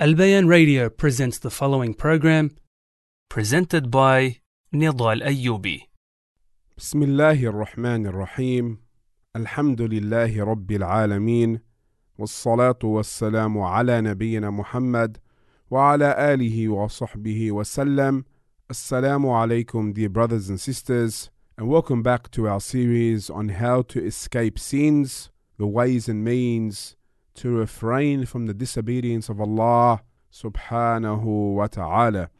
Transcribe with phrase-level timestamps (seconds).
[0.00, 2.50] Albayan Radio presents the following program
[3.28, 4.38] presented by
[4.72, 5.82] Nedal Ayoubi.
[6.76, 8.78] بسم الله الرحمن الرحيم
[9.36, 11.60] الحمد لله رب العالمين
[12.18, 15.18] والصلاة والسلام على نبينا محمد
[15.70, 18.24] وعلى آله وصحبه وسلم
[18.70, 24.04] السلام عليكم, dear brothers and sisters and welcome back to our series on how to
[24.04, 26.96] escape sins, the ways and means
[27.34, 30.02] to refrain from the disobedience of Allah
[30.32, 32.30] subhanahu wa ta'ala.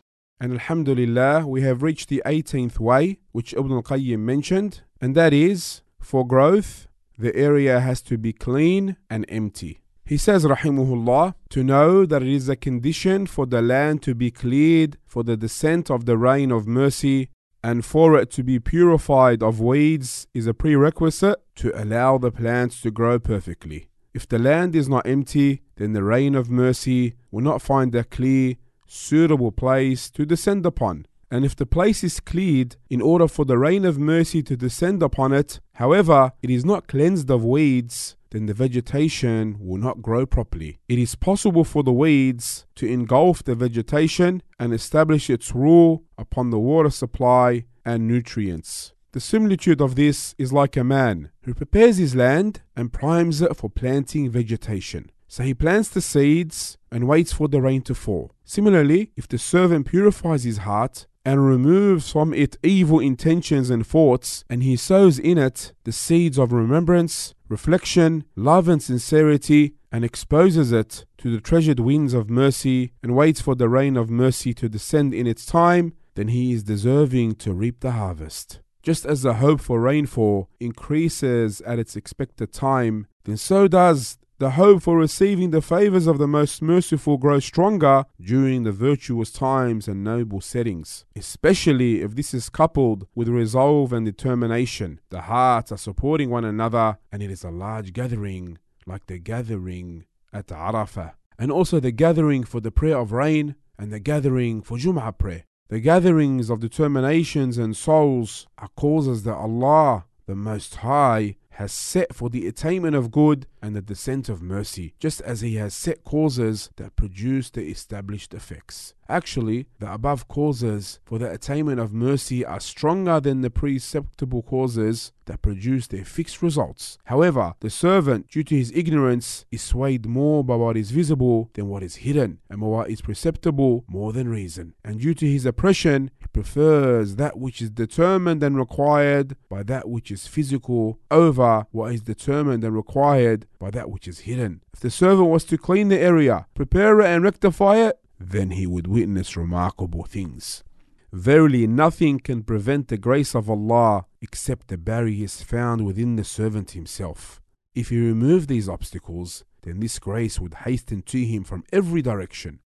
[0.40, 5.32] And Alhamdulillah, we have reached the 18th way, which Ibn al Qayyim mentioned, and that
[5.32, 6.86] is for growth,
[7.16, 9.80] the area has to be clean and empty.
[10.04, 14.30] He says, Rahimullah, to know that it is a condition for the land to be
[14.30, 17.30] cleared for the descent of the rain of mercy,
[17.62, 22.82] and for it to be purified of weeds is a prerequisite to allow the plants
[22.82, 23.88] to grow perfectly.
[24.14, 28.04] If the land is not empty, then the rain of mercy will not find a
[28.04, 28.54] clear,
[28.86, 31.06] suitable place to descend upon.
[31.32, 35.02] And if the place is cleared in order for the rain of mercy to descend
[35.02, 40.26] upon it, however, it is not cleansed of weeds, then the vegetation will not grow
[40.26, 40.78] properly.
[40.88, 46.50] It is possible for the weeds to engulf the vegetation and establish its rule upon
[46.50, 48.93] the water supply and nutrients.
[49.14, 53.56] The similitude of this is like a man who prepares his land and primes it
[53.56, 55.08] for planting vegetation.
[55.28, 58.32] So he plants the seeds and waits for the rain to fall.
[58.44, 64.44] Similarly, if the servant purifies his heart and removes from it evil intentions and thoughts,
[64.50, 70.72] and he sows in it the seeds of remembrance, reflection, love, and sincerity, and exposes
[70.72, 74.68] it to the treasured winds of mercy, and waits for the rain of mercy to
[74.68, 78.58] descend in its time, then he is deserving to reap the harvest.
[78.84, 84.50] Just as the hope for rainfall increases at its expected time, then so does the
[84.50, 89.88] hope for receiving the favors of the most merciful grow stronger during the virtuous times
[89.88, 95.00] and noble settings, especially if this is coupled with resolve and determination.
[95.08, 100.04] The hearts are supporting one another, and it is a large gathering like the gathering
[100.30, 104.76] at Arafah, and also the gathering for the prayer of rain and the gathering for
[104.76, 105.44] Jum'ah prayer.
[105.68, 112.14] The gatherings of determinations and souls are causes that Allah, the Most High, has set
[112.14, 116.04] for the attainment of good and the descent of mercy, just as He has set
[116.04, 118.92] causes that produce the established effects.
[119.08, 125.12] Actually, the above causes for the attainment of mercy are stronger than the preceptible causes
[125.26, 126.98] that produce their fixed results.
[127.04, 131.68] However, the servant, due to his ignorance, is swayed more by what is visible than
[131.68, 134.74] what is hidden, and by what is perceptible more than reason.
[134.84, 139.88] And due to his oppression, he prefers that which is determined and required by that
[139.88, 144.60] which is physical over what is determined and required by that which is hidden.
[144.74, 148.66] If the servant was to clean the area, prepare it, and rectify it, then he
[148.66, 150.62] would witness remarkable things.
[151.10, 156.72] Verily, nothing can prevent the grace of Allah except the barriers found within the servant
[156.72, 157.40] himself.
[157.74, 162.60] If he removed these obstacles, then this grace would hasten to him from every direction.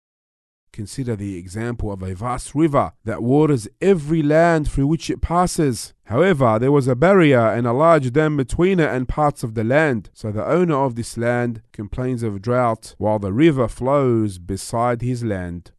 [0.71, 5.93] Consider the example of a vast river that waters every land through which it passes.
[6.05, 9.63] However, there was a barrier and a large dam between it and parts of the
[9.63, 15.01] land, so the owner of this land complains of drought while the river flows beside
[15.01, 15.71] his land.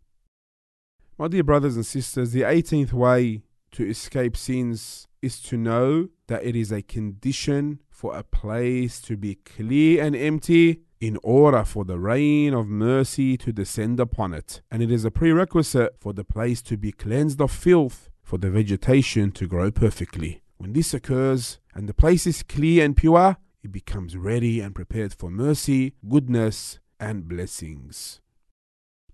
[1.17, 6.45] My dear brothers and sisters, the 18th way to escape sins is to know that
[6.45, 11.85] it is a condition for a place to be clear and empty in order for
[11.85, 14.63] the rain of mercy to descend upon it.
[14.71, 18.51] And it is a prerequisite for the place to be cleansed of filth, for the
[18.51, 20.43] vegetation to grow perfectly.
[20.59, 25.15] When this occurs and the place is clear and pure, it becomes ready and prepared
[25.15, 28.21] for mercy, goodness, and blessings.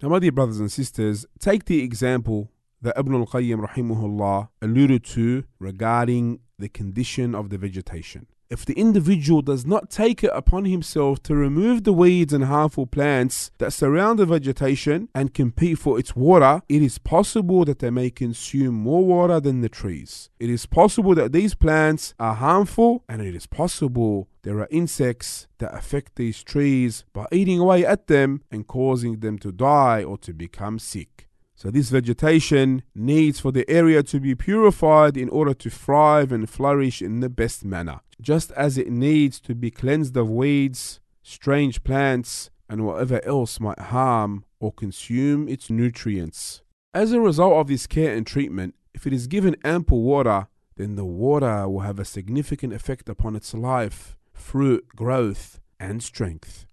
[0.03, 2.51] Now, my dear brothers and sisters, take the example
[2.83, 8.27] that Ibn al Qayyim rahimahullah alluded to regarding the condition of the vegetation.
[8.50, 12.87] If the individual does not take it upon himself to remove the weeds and harmful
[12.87, 17.91] plants that surround the vegetation and compete for its water, it is possible that they
[17.91, 20.28] may consume more water than the trees.
[20.39, 25.47] It is possible that these plants are harmful, and it is possible there are insects
[25.59, 30.19] that affect these trees by eating away at them and causing them to die or
[30.19, 31.28] to become sick.
[31.56, 36.51] So, this vegetation needs for the area to be purified in order to thrive and
[36.51, 41.84] flourish in the best manner, just as it needs to be cleansed of weeds, strange
[41.84, 46.62] plants, and whatever else might harm or consume its nutrients.
[46.92, 50.97] As a result of this care and treatment, if it is given ample water, then
[50.97, 56.66] the water will have a significant effect upon its life, fruit, growth, and strength.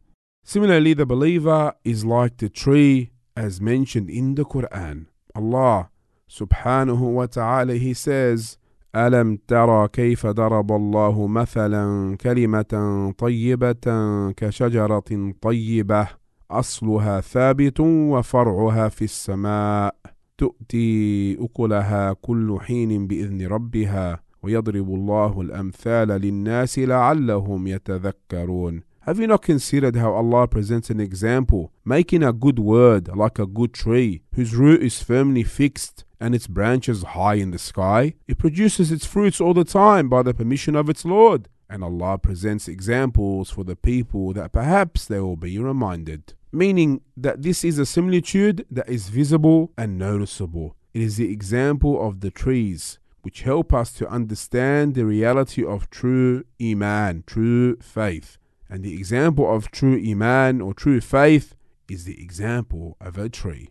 [0.44, 3.12] Similarly, the believer is like the tree
[3.42, 5.08] as mentioned in the Quran.
[5.34, 5.90] Allah
[6.30, 8.58] subhanahu wa ta'ala he says,
[8.96, 13.86] ألم ترى كيف ضرب الله مثلا كلمة طيبة
[14.32, 16.08] كشجرة طيبة
[16.52, 19.96] أصلها ثابت وفرعها في السماء
[20.38, 29.42] تؤتي أكلها كل حين بإذن ربها ويضرب الله الأمثال للناس لعلهم يتذكرون Have you not
[29.42, 34.54] considered how Allah presents an example, making a good word like a good tree, whose
[34.54, 38.14] root is firmly fixed and its branches high in the sky?
[38.28, 41.50] It produces its fruits all the time by the permission of its Lord.
[41.68, 46.36] And Allah presents examples for the people that perhaps they will be reminded.
[46.52, 50.76] Meaning that this is a similitude that is visible and noticeable.
[50.94, 55.90] It is the example of the trees, which help us to understand the reality of
[55.90, 58.38] true Iman, true faith.
[58.72, 61.56] And the example of true Iman or true faith
[61.90, 63.68] is the example of a tree.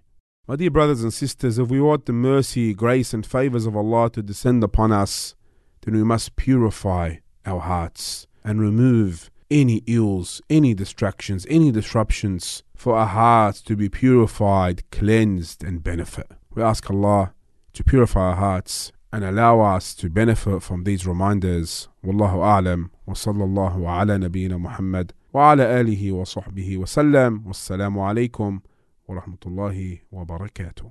[0.46, 4.10] My dear brothers and sisters, if we want the mercy, grace, and favors of Allah
[4.10, 5.34] to descend upon us,
[5.80, 7.16] then we must purify
[7.46, 13.88] our hearts and remove any ills, any distractions, any disruptions for our hearts to be
[13.88, 16.30] purified, cleansed, and benefit.
[16.54, 17.32] We ask Allah
[17.72, 21.88] to purify our hearts and allow us to benefit from these reminders.
[22.04, 27.44] Wallahu a'lam wa sallallahu ala nabiyyina Muhammad wa ala alihi wa sahbihi wa sallam.
[27.44, 28.60] Wassalamu alaikum
[29.06, 30.90] wa rahmatullahi wa barakatuh.